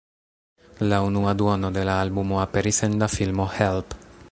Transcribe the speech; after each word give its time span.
La 0.91 1.01
unua 1.09 1.35
duono 1.41 1.69
de 1.77 1.85
la 1.89 1.99
albumo 2.05 2.41
aperis 2.47 2.83
en 2.89 2.99
la 3.05 3.13
filmo 3.19 3.49
"Help! 3.59 3.97